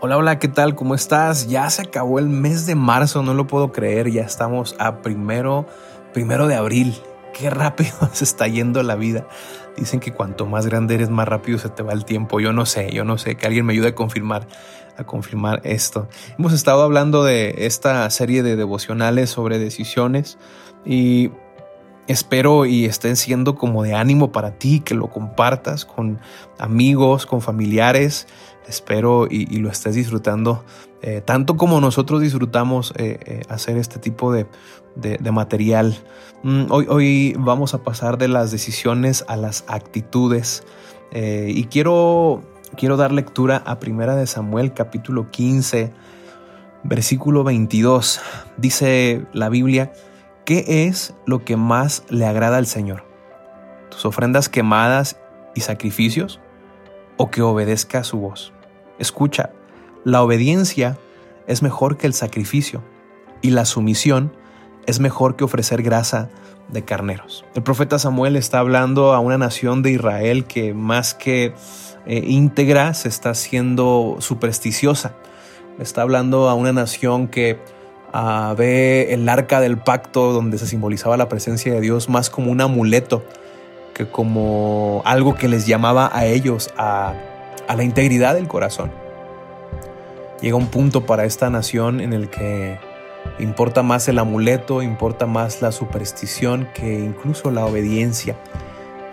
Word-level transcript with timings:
Hola, 0.00 0.16
hola, 0.16 0.38
¿qué 0.38 0.46
tal? 0.46 0.76
¿Cómo 0.76 0.94
estás? 0.94 1.48
Ya 1.48 1.68
se 1.70 1.82
acabó 1.82 2.20
el 2.20 2.28
mes 2.28 2.66
de 2.66 2.76
marzo, 2.76 3.24
no 3.24 3.34
lo 3.34 3.48
puedo 3.48 3.72
creer, 3.72 4.08
ya 4.12 4.22
estamos 4.22 4.76
a 4.78 5.02
primero, 5.02 5.66
primero 6.12 6.46
de 6.46 6.54
abril. 6.54 6.94
Qué 7.34 7.50
rápido 7.50 7.90
se 8.12 8.22
está 8.22 8.46
yendo 8.46 8.80
la 8.84 8.94
vida. 8.94 9.26
Dicen 9.76 9.98
que 9.98 10.14
cuanto 10.14 10.46
más 10.46 10.66
grande 10.66 10.94
eres, 10.94 11.10
más 11.10 11.26
rápido 11.26 11.58
se 11.58 11.68
te 11.68 11.82
va 11.82 11.94
el 11.94 12.04
tiempo. 12.04 12.38
Yo 12.38 12.52
no 12.52 12.64
sé, 12.64 12.92
yo 12.92 13.02
no 13.02 13.18
sé, 13.18 13.34
que 13.34 13.48
alguien 13.48 13.66
me 13.66 13.72
ayude 13.72 13.88
a 13.88 13.94
confirmar, 13.96 14.46
a 14.96 15.02
confirmar 15.02 15.62
esto. 15.64 16.08
Hemos 16.38 16.52
estado 16.52 16.82
hablando 16.82 17.24
de 17.24 17.66
esta 17.66 18.08
serie 18.10 18.44
de 18.44 18.54
devocionales 18.54 19.30
sobre 19.30 19.58
decisiones 19.58 20.38
y 20.84 21.32
espero 22.08 22.66
y 22.66 22.86
estén 22.86 23.16
siendo 23.16 23.54
como 23.54 23.82
de 23.82 23.94
ánimo 23.94 24.32
para 24.32 24.58
ti, 24.58 24.80
que 24.80 24.94
lo 24.94 25.08
compartas 25.08 25.84
con 25.84 26.18
amigos, 26.58 27.26
con 27.26 27.40
familiares. 27.40 28.26
Espero 28.66 29.26
y, 29.30 29.46
lo 29.58 29.70
estés 29.70 29.94
disfrutando 29.94 30.64
eh, 31.00 31.22
tanto 31.24 31.56
como 31.56 31.80
nosotros 31.80 32.20
disfrutamos 32.20 32.92
eh, 32.96 33.18
eh, 33.24 33.42
hacer 33.48 33.76
este 33.78 33.98
tipo 33.98 34.32
de, 34.32 34.46
material. 35.30 35.96
Mm, 36.42 36.64
hoy, 36.70 36.86
hoy, 36.88 37.36
vamos 37.38 37.72
a 37.74 37.82
pasar 37.84 38.18
de 38.18 38.26
las 38.26 38.50
decisiones 38.50 39.24
a 39.28 39.36
las 39.36 39.64
actitudes 39.68 40.64
y 41.10 41.64
quiero, 41.64 42.42
quiero 42.76 42.98
dar 42.98 43.12
lectura 43.12 43.62
a 43.64 43.78
Primera 43.78 44.14
de 44.14 44.26
Samuel 44.26 44.74
capítulo 44.74 45.30
15 45.30 45.94
versículo 46.84 47.44
22. 47.44 48.20
Dice 48.56 49.24
la 49.32 49.48
Biblia, 49.48 49.92
¿Qué 50.48 50.86
es 50.88 51.12
lo 51.26 51.44
que 51.44 51.58
más 51.58 52.04
le 52.08 52.24
agrada 52.24 52.56
al 52.56 52.64
Señor? 52.64 53.04
¿Tus 53.90 54.06
ofrendas 54.06 54.48
quemadas 54.48 55.20
y 55.54 55.60
sacrificios? 55.60 56.40
¿O 57.18 57.30
que 57.30 57.42
obedezca 57.42 57.98
a 57.98 58.04
su 58.04 58.18
voz? 58.18 58.54
Escucha, 58.98 59.50
la 60.04 60.22
obediencia 60.22 60.96
es 61.46 61.62
mejor 61.62 61.98
que 61.98 62.06
el 62.06 62.14
sacrificio 62.14 62.82
y 63.42 63.50
la 63.50 63.66
sumisión 63.66 64.32
es 64.86 65.00
mejor 65.00 65.36
que 65.36 65.44
ofrecer 65.44 65.82
grasa 65.82 66.30
de 66.68 66.82
carneros. 66.82 67.44
El 67.54 67.62
profeta 67.62 67.98
Samuel 67.98 68.34
está 68.34 68.60
hablando 68.60 69.12
a 69.12 69.20
una 69.20 69.36
nación 69.36 69.82
de 69.82 69.90
Israel 69.90 70.46
que 70.46 70.72
más 70.72 71.12
que 71.12 71.52
eh, 72.06 72.24
íntegra 72.26 72.94
se 72.94 73.08
está 73.08 73.28
haciendo 73.28 74.16
supersticiosa. 74.20 75.14
Está 75.78 76.00
hablando 76.00 76.48
a 76.48 76.54
una 76.54 76.72
nación 76.72 77.28
que 77.28 77.60
ve 78.56 79.12
el 79.12 79.28
arca 79.28 79.60
del 79.60 79.78
pacto 79.78 80.32
donde 80.32 80.58
se 80.58 80.66
simbolizaba 80.66 81.16
la 81.16 81.28
presencia 81.28 81.72
de 81.72 81.80
Dios 81.80 82.08
más 82.08 82.30
como 82.30 82.50
un 82.50 82.60
amuleto 82.60 83.24
que 83.94 84.08
como 84.08 85.02
algo 85.04 85.34
que 85.34 85.48
les 85.48 85.66
llamaba 85.66 86.10
a 86.12 86.26
ellos 86.26 86.70
a, 86.76 87.14
a 87.66 87.76
la 87.76 87.82
integridad 87.82 88.34
del 88.34 88.48
corazón. 88.48 88.90
Llega 90.40 90.56
un 90.56 90.68
punto 90.68 91.04
para 91.04 91.24
esta 91.24 91.50
nación 91.50 92.00
en 92.00 92.12
el 92.12 92.30
que 92.30 92.78
importa 93.38 93.82
más 93.82 94.08
el 94.08 94.18
amuleto, 94.18 94.82
importa 94.82 95.26
más 95.26 95.60
la 95.62 95.72
superstición 95.72 96.68
que 96.74 96.94
incluso 96.94 97.50
la 97.50 97.66
obediencia. 97.66 98.36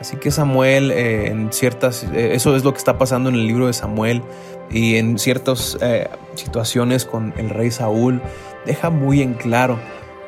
Así 0.06 0.17
que 0.17 0.30
Samuel, 0.30 0.92
eh, 0.92 1.30
en 1.30 1.52
ciertas, 1.52 2.03
eh, 2.14 2.36
eso 2.36 2.56
es 2.56 2.64
lo 2.64 2.73
que 2.73 2.78
está 2.78 3.00
pasando 3.00 3.30
en 3.30 3.34
el 3.34 3.48
libro 3.48 3.66
de 3.66 3.73
Samuel 3.73 4.22
y 4.70 4.98
en 4.98 5.17
ciertas 5.17 5.80
eh, 5.81 6.08
situaciones 6.36 7.06
con 7.06 7.34
el 7.38 7.50
rey 7.50 7.72
Saúl, 7.72 8.22
deja 8.67 8.92
muy 8.92 9.23
en 9.23 9.33
claro 9.33 9.80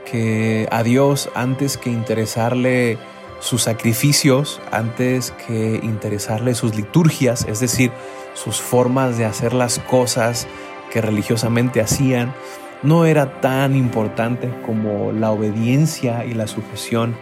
que 0.03 0.67
a 0.71 0.81
Dios, 0.81 1.29
antes 1.35 1.77
que 1.77 1.91
interesarle 1.91 2.97
sus 3.39 3.61
sacrificios, 3.61 4.59
antes 4.71 5.31
que 5.45 5.79
interesarle 5.83 6.55
sus 6.55 6.75
liturgias, 6.75 7.45
es 7.47 7.59
decir, 7.59 7.91
sus 8.33 8.59
formas 8.59 9.19
de 9.19 9.25
hacer 9.25 9.53
las 9.53 9.77
cosas 9.77 10.47
que 10.91 11.01
religiosamente 11.01 11.81
hacían, 11.81 12.33
no 12.81 13.05
era 13.05 13.41
tan 13.41 13.75
importante 13.75 14.51
como 14.65 15.11
la 15.11 15.29
obediencia 15.29 16.25
y 16.25 16.33
la 16.33 16.47
sujeción 16.47 17.15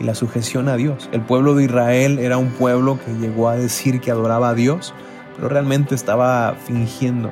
y 0.00 0.04
la 0.04 0.14
sujeción 0.14 0.68
a 0.68 0.76
Dios. 0.76 1.08
El 1.12 1.20
pueblo 1.20 1.54
de 1.54 1.64
Israel 1.64 2.18
era 2.18 2.38
un 2.38 2.50
pueblo 2.50 2.98
que 3.04 3.12
llegó 3.14 3.48
a 3.48 3.56
decir 3.56 4.00
que 4.00 4.10
adoraba 4.10 4.50
a 4.50 4.54
Dios, 4.54 4.94
pero 5.36 5.48
realmente 5.48 5.94
estaba 5.94 6.56
fingiendo, 6.66 7.28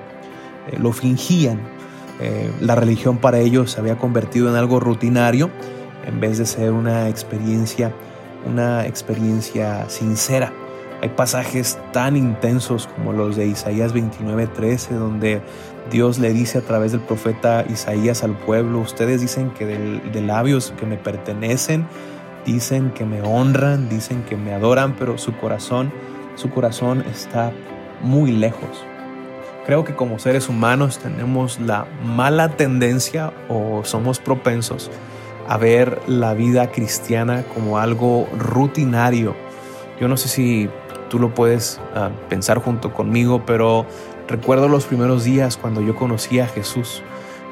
eh, 0.68 0.78
lo 0.78 0.92
fingían. 0.92 1.60
Eh, 2.20 2.50
la 2.60 2.74
religión 2.74 3.18
para 3.18 3.38
ellos 3.38 3.72
se 3.72 3.80
había 3.80 3.96
convertido 3.96 4.48
en 4.48 4.56
algo 4.56 4.80
rutinario 4.80 5.50
en 6.06 6.20
vez 6.20 6.38
de 6.38 6.46
ser 6.46 6.72
una 6.72 7.08
experiencia, 7.08 7.92
una 8.46 8.86
experiencia 8.86 9.88
sincera. 9.88 10.52
Hay 11.02 11.10
pasajes 11.10 11.78
tan 11.92 12.16
intensos 12.16 12.86
como 12.86 13.12
los 13.12 13.36
de 13.36 13.46
Isaías 13.46 13.92
29:13, 13.92 14.94
donde 14.94 15.42
Dios 15.90 16.18
le 16.18 16.32
dice 16.32 16.58
a 16.58 16.62
través 16.62 16.92
del 16.92 17.02
profeta 17.02 17.64
Isaías 17.68 18.24
al 18.24 18.32
pueblo, 18.32 18.78
ustedes 18.78 19.20
dicen 19.20 19.50
que 19.50 19.66
de 19.66 20.20
labios 20.22 20.72
que 20.78 20.86
me 20.86 20.96
pertenecen, 20.96 21.86
dicen 22.46 22.90
que 22.92 23.04
me 23.04 23.20
honran, 23.20 23.88
dicen 23.88 24.22
que 24.22 24.36
me 24.36 24.54
adoran, 24.54 24.94
pero 24.96 25.18
su 25.18 25.36
corazón, 25.36 25.92
su 26.36 26.48
corazón 26.48 27.04
está 27.10 27.52
muy 28.00 28.30
lejos. 28.30 28.84
Creo 29.66 29.84
que 29.84 29.96
como 29.96 30.20
seres 30.20 30.48
humanos 30.48 30.98
tenemos 30.98 31.58
la 31.58 31.86
mala 32.04 32.50
tendencia 32.50 33.32
o 33.48 33.82
somos 33.84 34.20
propensos 34.20 34.90
a 35.48 35.56
ver 35.58 36.00
la 36.06 36.34
vida 36.34 36.70
cristiana 36.70 37.44
como 37.52 37.78
algo 37.78 38.28
rutinario. 38.38 39.34
Yo 40.00 40.06
no 40.06 40.16
sé 40.16 40.28
si 40.28 40.70
tú 41.08 41.18
lo 41.18 41.34
puedes 41.34 41.80
ah, 41.94 42.10
pensar 42.28 42.58
junto 42.58 42.92
conmigo, 42.92 43.42
pero 43.44 43.86
recuerdo 44.28 44.68
los 44.68 44.86
primeros 44.86 45.24
días 45.24 45.56
cuando 45.56 45.80
yo 45.80 45.96
conocí 45.96 46.38
a 46.38 46.46
Jesús 46.46 47.02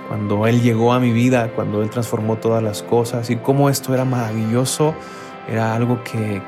cuando 0.08 0.46
Él 0.46 0.60
llegó 0.62 0.92
a 0.92 1.00
mi 1.00 1.12
vida, 1.12 1.50
cuando 1.54 1.82
Él 1.82 1.90
transformó 1.90 2.36
todas 2.36 2.62
las 2.62 2.82
cosas 2.82 3.30
y 3.30 3.36
cómo 3.36 3.70
esto 3.70 3.94
era 3.94 4.04
maravilloso, 4.04 4.94
era 5.48 5.74
algo 5.74 6.02
que, 6.04 6.42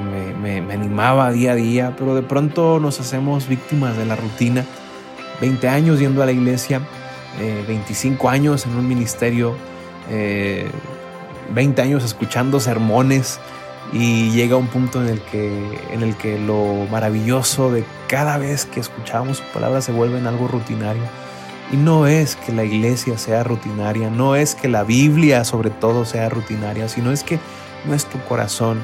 me, 0.00 0.72
animaba 0.72 1.30
día 1.30 1.52
a 1.52 1.54
día, 1.54 1.94
pero 1.98 2.14
de 2.14 2.22
pronto 2.22 2.80
nos 2.80 3.00
hacemos 3.00 3.48
víctimas 3.48 3.96
de 3.96 4.06
la 4.06 4.16
rutina. 4.16 4.64
20 5.40 5.68
años 5.68 5.98
yendo 5.98 6.22
a 6.22 6.26
la 6.26 6.32
iglesia, 6.32 6.80
25 7.66 8.26
eh, 8.26 8.30
años 8.32 8.66
en 8.66 8.76
un 8.76 8.88
ministerio, 8.88 9.56
20 10.08 10.10
eh, 10.10 11.84
años 11.84 12.04
escuchando 12.04 12.60
sermones 12.60 13.40
y 13.92 14.30
llega 14.30 14.56
un 14.56 14.68
punto 14.68 15.02
en 15.02 15.08
el, 15.08 15.20
que, 15.20 15.78
en 15.90 16.02
el 16.02 16.16
que 16.16 16.38
lo 16.38 16.86
maravilloso 16.90 17.70
de 17.70 17.84
cada 18.08 18.38
vez 18.38 18.64
que 18.64 18.80
escuchamos 18.80 19.38
su 19.38 19.44
palabra 19.52 19.82
se 19.82 19.92
vuelve 19.92 20.18
en 20.18 20.26
algo 20.26 20.48
rutinario 20.48 21.02
y 21.72 21.76
no 21.76 22.06
es 22.06 22.36
que 22.36 22.52
la 22.52 22.64
iglesia 22.64 23.16
sea 23.16 23.42
rutinaria, 23.42 24.10
no 24.10 24.36
es 24.36 24.54
que 24.54 24.68
la 24.68 24.84
Biblia 24.84 25.44
sobre 25.44 25.70
todo 25.70 26.04
sea 26.04 26.28
rutinaria, 26.28 26.88
sino 26.88 27.10
es 27.10 27.24
que 27.24 27.40
nuestro 27.86 28.22
corazón 28.26 28.80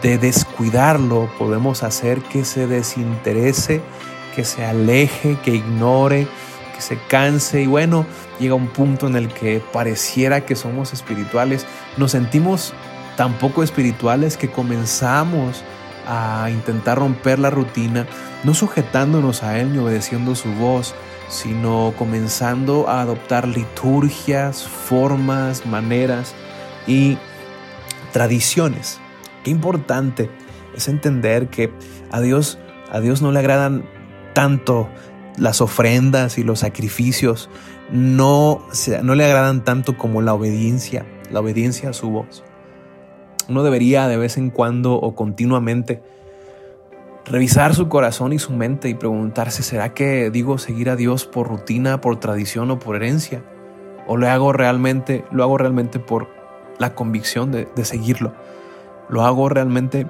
de 0.00 0.16
descuidarlo 0.16 1.30
podemos 1.38 1.82
hacer 1.82 2.22
que 2.22 2.44
se 2.44 2.66
desinterese, 2.66 3.82
que 4.34 4.44
se 4.44 4.64
aleje, 4.64 5.36
que 5.44 5.56
ignore, 5.56 6.26
que 6.74 6.80
se 6.80 6.98
canse. 7.08 7.62
Y 7.62 7.66
bueno, 7.66 8.06
llega 8.40 8.54
un 8.54 8.68
punto 8.68 9.06
en 9.06 9.16
el 9.16 9.28
que 9.28 9.62
pareciera 9.72 10.46
que 10.46 10.56
somos 10.56 10.92
espirituales, 10.92 11.66
nos 11.98 12.12
sentimos 12.12 12.72
tan 13.16 13.34
poco 13.34 13.62
espirituales 13.62 14.38
que 14.38 14.50
comenzamos 14.50 15.62
a 16.06 16.48
intentar 16.50 16.98
romper 16.98 17.38
la 17.38 17.50
rutina, 17.50 18.06
no 18.44 18.54
sujetándonos 18.54 19.42
a 19.42 19.58
Él 19.58 19.72
ni 19.72 19.78
obedeciendo 19.78 20.34
su 20.34 20.50
voz, 20.52 20.94
sino 21.28 21.94
comenzando 21.98 22.88
a 22.88 23.00
adoptar 23.00 23.48
liturgias, 23.48 24.62
formas, 24.62 25.64
maneras 25.66 26.34
y 26.86 27.16
tradiciones. 28.12 29.00
Qué 29.44 29.50
importante 29.50 30.30
es 30.76 30.88
entender 30.88 31.48
que 31.48 31.72
a 32.10 32.20
Dios, 32.20 32.58
a 32.90 33.00
Dios 33.00 33.22
no 33.22 33.32
le 33.32 33.38
agradan 33.38 33.84
tanto 34.34 34.88
las 35.38 35.60
ofrendas 35.60 36.38
y 36.38 36.42
los 36.42 36.60
sacrificios, 36.60 37.48
no, 37.90 38.66
no 39.02 39.14
le 39.14 39.24
agradan 39.24 39.64
tanto 39.64 39.96
como 39.96 40.20
la 40.20 40.34
obediencia, 40.34 41.06
la 41.30 41.40
obediencia 41.40 41.90
a 41.90 41.92
su 41.92 42.10
voz. 42.10 42.44
Uno 43.48 43.62
debería 43.62 44.08
de 44.08 44.16
vez 44.16 44.36
en 44.36 44.50
cuando 44.50 44.94
o 44.94 45.14
continuamente 45.14 46.02
revisar 47.24 47.74
su 47.74 47.88
corazón 47.88 48.32
y 48.32 48.38
su 48.38 48.52
mente 48.52 48.88
y 48.88 48.94
preguntarse, 48.94 49.62
¿será 49.62 49.94
que 49.94 50.30
digo 50.30 50.58
seguir 50.58 50.90
a 50.90 50.96
Dios 50.96 51.24
por 51.26 51.48
rutina, 51.48 52.00
por 52.00 52.18
tradición 52.18 52.70
o 52.70 52.78
por 52.78 52.96
herencia? 52.96 53.42
¿O 54.06 54.16
lo 54.16 54.28
hago 54.28 54.52
realmente, 54.52 55.24
lo 55.30 55.42
hago 55.42 55.58
realmente 55.58 55.98
por 55.98 56.28
la 56.78 56.94
convicción 56.94 57.52
de, 57.52 57.68
de 57.76 57.84
seguirlo? 57.84 58.32
¿Lo 59.08 59.24
hago 59.24 59.48
realmente 59.48 60.06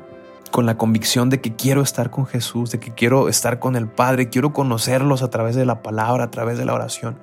con 0.51 0.67
la 0.67 0.77
convicción 0.77 1.31
de 1.31 1.41
que 1.41 1.55
quiero 1.55 1.83
estar 1.83 2.11
con 2.11 2.27
Jesús, 2.27 2.71
de 2.71 2.79
que 2.79 2.93
quiero 2.93 3.29
estar 3.29 3.59
con 3.59 3.77
el 3.77 3.89
Padre, 3.89 4.29
quiero 4.29 4.53
conocerlos 4.53 5.23
a 5.23 5.31
través 5.31 5.57
de 5.57 5.65
la 5.65 5.83
palabra, 5.83 6.25
a 6.25 6.31
través 6.31 6.59
de 6.59 6.65
la 6.65 6.75
oración? 6.75 7.17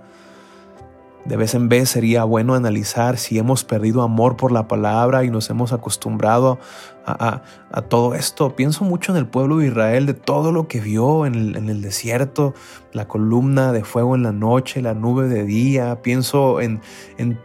De 1.30 1.38
vez 1.38 1.54
en 1.54 1.70
vez 1.70 1.92
sería 1.92 2.24
bueno 2.24 2.56
analizar 2.56 3.20
si 3.20 3.38
hemos 3.38 3.64
perdido 3.64 4.02
amor 4.02 4.36
por 4.36 4.52
la 4.52 4.68
palabra 4.68 5.24
y 5.24 5.30
nos 5.30 5.48
hemos 5.52 5.74
acostumbrado 5.74 6.58
a, 7.06 7.42
todo 7.88 8.16
esto. 8.16 8.56
Pienso 8.56 8.84
mucho 8.84 9.12
en 9.12 9.20
el 9.20 9.28
pueblo 9.28 9.58
de 9.58 9.68
Israel, 9.68 10.08
de 10.08 10.16
todo 10.16 10.52
lo 10.52 10.68
que 10.68 10.80
vio 10.80 11.28
en 11.28 11.36
el, 11.36 11.82
desierto, 11.84 12.56
la 12.94 13.08
columna 13.08 13.72
de 13.72 13.84
fuego 13.84 14.16
en 14.16 14.24
la 14.24 14.32
noche, 14.32 14.82
la 14.82 14.96
nube 14.96 15.28
de 15.28 15.44
día. 15.44 16.02
Pienso 16.02 16.62
en, 16.62 16.82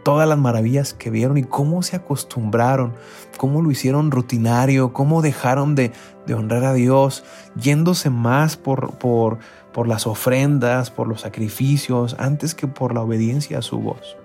todas 0.03 0.27
las 0.27 0.39
maravillas 0.39 0.95
que 0.95 1.11
vieron 1.11 1.37
y 1.37 1.43
cómo 1.43 1.83
se 1.83 1.95
acostumbraron, 1.95 2.93
cómo 3.37 3.61
lo 3.61 3.69
hicieron 3.69 4.09
rutinario, 4.09 4.93
cómo 4.93 5.21
dejaron 5.21 5.75
de, 5.75 5.91
honrar 6.33 6.63
a 6.63 6.73
Dios, 6.73 7.23
yéndose 7.55 8.09
más 8.09 8.57
por, 8.57 8.97
por, 8.97 9.37
por 9.71 9.87
las 9.87 10.07
ofrendas, 10.07 10.89
por 10.89 11.07
los 11.07 11.21
sacrificios, 11.21 12.15
antes 12.19 12.55
que 12.55 12.67
por 12.67 12.93
la 12.93 13.01
obediencia 13.01 13.59
a 13.59 13.61
su 13.61 13.79
voz. 13.79 14.17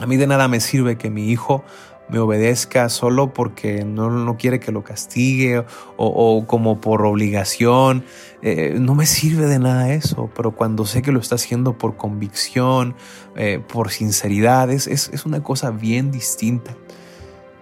A 0.00 0.06
mí 0.06 0.16
de 0.16 0.26
nada 0.26 0.48
me 0.48 0.60
sirve 0.60 0.96
que 0.96 1.10
mi 1.10 1.30
hijo 1.30 1.62
me 2.10 2.18
obedezca 2.18 2.88
solo 2.88 3.32
porque 3.32 3.84
no, 3.84 4.10
no 4.10 4.36
quiere 4.36 4.58
que 4.60 4.72
lo 4.72 4.82
castigue 4.82 5.64
o, 5.96 6.44
como 6.46 6.80
por 6.80 7.04
obligación. 7.06 8.04
Eh, 8.42 8.76
no 8.78 8.94
me 8.94 9.06
sirve 9.06 9.46
de 9.46 9.58
nada 9.58 9.92
eso, 9.92 10.30
pero 10.34 10.52
cuando 10.52 10.86
sé 10.86 11.02
que 11.02 11.12
lo 11.12 11.20
está 11.20 11.36
haciendo 11.36 11.78
por 11.78 11.96
convicción, 11.96 12.94
eh, 13.36 13.60
por 13.66 13.90
sinceridad, 13.90 14.70
es, 14.70 14.86
es, 14.86 15.24
una 15.24 15.42
cosa 15.42 15.70
bien 15.70 16.10
distinta. 16.10 16.74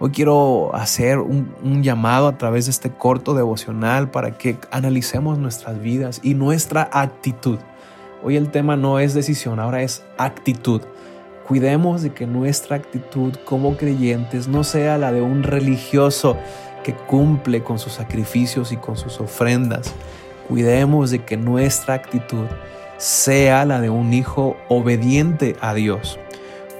Hoy 0.01 0.11
quiero 0.11 0.73
hacer 0.73 1.19
un, 1.19 1.83
llamado 1.83 2.29
a 2.29 2.37
través 2.37 2.65
de 2.65 2.71
este 2.71 2.89
corto 2.89 3.33
devocional 3.33 4.09
para 4.09 4.37
que 4.37 4.57
analicemos 4.71 5.37
nuestras 5.37 5.81
vidas 5.81 6.21
y 6.23 6.35
nuestra 6.35 6.89
actitud. 6.93 7.59
Hoy 8.23 8.37
el 8.37 8.49
tema 8.49 8.77
no 8.77 8.99
es 8.99 9.13
decisión, 9.13 9.59
ahora 9.59 9.81
es 9.81 10.05
actitud. 10.17 10.81
Cuidemos 11.45 12.01
de 12.01 12.13
que 12.13 12.27
nuestra 12.27 12.77
actitud 12.77 13.33
como 13.43 13.75
creyentes 13.75 14.47
no 14.47 14.63
sea 14.63 14.97
la 14.97 15.11
de 15.11 15.21
un 15.21 15.43
religioso 15.43 16.37
que 16.81 16.93
cumple 16.93 17.61
con 17.61 17.77
sus 17.77 17.91
sacrificios 17.91 18.71
y 18.71 18.77
con 18.77 18.95
sus 18.95 19.19
ofrendas. 19.19 19.93
Cuidemos 20.47 21.11
de 21.11 21.25
que 21.25 21.35
nuestra 21.35 21.95
actitud 21.95 22.45
sea 22.95 23.65
la 23.65 23.81
de 23.81 23.89
un 23.89 24.13
hijo 24.13 24.55
obediente 24.69 25.57
a 25.59 25.73
Dios. 25.73 26.17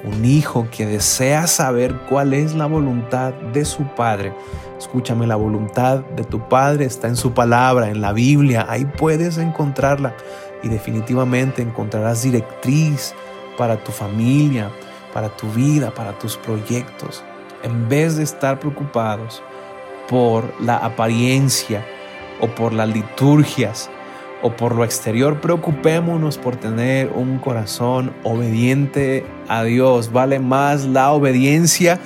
Un 0.04 0.24
hijo 0.24 0.68
que 0.72 0.86
desea 0.86 1.48
saber 1.48 1.94
cuál 2.07 2.34
es 2.34 2.56
la 2.56 2.68
voluntad 2.68 3.34
de 3.34 3.66
su 3.66 3.84
Padre. 3.96 4.34
Escúchame, 4.78 5.28
la 5.28 5.36
voluntad 5.36 6.00
de 6.16 6.24
tu 6.24 6.48
Padre 6.48 6.86
está 6.86 7.07
en 7.07 7.18
su 7.18 7.34
palabra, 7.34 7.90
en 7.90 8.00
la 8.00 8.13
Biblia. 8.13 8.66
Ahí 8.69 8.86
puedes 8.86 9.38
encontrarla 9.38 10.16
y 10.63 10.69
definitivamente 10.69 11.62
encontrarás 11.62 12.24
directriz 12.24 13.13
para 13.57 13.84
tu 13.84 13.92
familia, 13.92 14.72
para 15.13 15.30
tu 15.30 15.50
vida, 15.51 15.92
para 15.92 16.18
tus 16.18 16.38
proyectos, 16.38 17.24
en 17.63 17.90
vez 17.90 18.16
de 18.16 18.24
estar 18.24 18.60
preocupados 18.60 19.44
por 20.07 20.54
la 20.62 20.78
apariencia 20.78 21.86
o 22.40 22.48
por 22.48 22.74
las 22.74 22.88
liturgias 22.88 23.90
o 24.41 24.56
por 24.56 24.75
lo 24.75 24.83
exterior, 24.83 25.41
preocupémonos 25.41 26.38
por 26.38 26.56
tener 26.56 27.12
un 27.13 27.39
corazón 27.39 28.13
obediente 28.24 29.25
a 29.47 29.63
Dios. 29.63 30.12
Vale 30.12 30.39
más 30.39 30.86
la 30.86 31.12
obediencia 31.12 32.00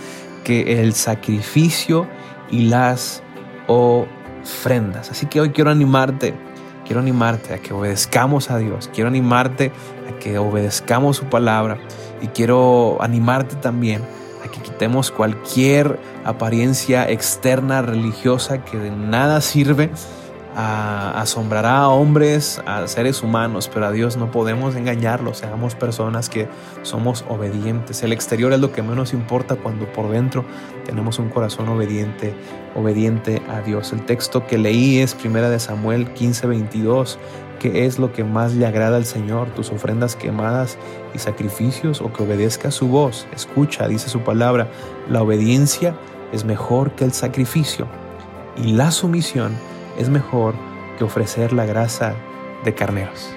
que 0.44 0.82
el 0.82 0.94
sacrificio 0.94 2.08
y 2.50 2.64
las 2.64 3.22
ofrendas. 3.68 5.12
Así 5.12 5.28
que 5.28 5.42
hoy 5.42 5.52
quiero 5.52 5.70
animarte 5.70 6.34
quiero 6.84 7.00
animarte 7.00 7.54
a 7.54 7.58
que 7.60 7.74
obedezcamos 7.74 8.52
a 8.52 8.58
Dios, 8.58 8.90
quiero 8.94 9.08
animarte 9.08 9.72
a 10.10 10.20
que 10.20 10.38
obedezcamos 10.38 11.18
su 11.18 11.26
palabra 11.26 11.78
y 12.22 12.28
quiero 12.28 12.98
animarte 13.02 13.56
también 13.56 14.02
a 14.46 14.50
que 14.50 14.60
quitemos 14.62 15.12
cualquier 15.12 16.00
apariencia 16.26 17.10
externa 17.10 17.82
religiosa 17.82 18.64
que 18.64 18.78
de 18.78 18.92
nada 18.92 19.42
sirve 19.42 19.92
asombrará 20.56 21.80
a 21.80 21.90
hombres, 21.90 22.62
a 22.66 22.88
seres 22.88 23.24
humanos, 23.24 23.70
pero 23.74 23.88
a 23.88 23.92
Dios 23.92 24.18
no 24.18 24.32
podemos 24.32 24.76
engañarlo, 24.76 25.34
seamos 25.34 25.76
personas 25.76 26.30
que 26.30 26.48
somos 26.84 27.26
obedientes. 27.28 28.04
El 28.04 28.14
exterior 28.14 28.54
es 28.54 28.60
lo 28.60 28.72
que 28.72 28.84
menos 28.84 29.14
importa 29.14 29.56
cuando 29.56 29.86
por 29.92 30.10
dentro 30.12 30.46
tenemos 30.86 31.20
un 31.20 31.30
corazón 31.30 31.70
obediente, 31.70 32.36
obediente 32.76 33.42
a 33.50 33.62
Dios. 33.62 33.94
El 33.94 34.06
texto 34.06 34.46
que 34.46 34.58
leí 34.58 35.00
es 35.00 35.16
Primera 35.16 35.50
de 35.50 35.60
Samuel 35.60 36.12
15, 36.14 36.48
22. 36.48 37.20
¿Qué 37.60 37.86
es 37.86 37.98
lo 37.98 38.12
que 38.12 38.24
más 38.24 38.54
le 38.54 38.66
agrada 38.66 38.98
al 38.98 39.06
Señor? 39.06 39.48
¿Tus 39.52 39.72
ofrendas 39.72 40.16
quemadas 40.16 40.78
y 41.14 41.20
sacrificios 41.20 42.02
o 42.02 42.12
que 42.12 42.24
obedezca 42.24 42.72
su 42.72 42.90
voz? 42.90 43.26
Escucha, 43.34 43.88
dice 43.88 44.10
su 44.10 44.20
palabra, 44.20 44.68
la 45.10 45.22
obediencia 45.22 45.96
es 46.34 46.44
mejor 46.44 46.92
que 46.92 47.06
el 47.06 47.14
sacrificio 47.14 47.88
y 48.58 48.74
la 48.74 48.92
sumisión 48.92 49.54
es 49.98 50.10
mejor 50.10 50.56
que 50.98 51.04
ofrecer 51.04 51.54
la 51.54 51.66
grasa 51.66 52.16
de 52.64 52.74
carneros. 52.74 53.34